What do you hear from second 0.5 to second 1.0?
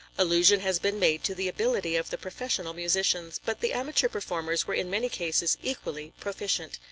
has been